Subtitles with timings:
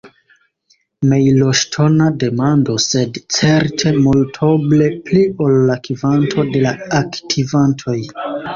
[1.09, 7.99] Mejloŝtona demando, sed certe multoble pli ol la kvanto de la aktivantoj.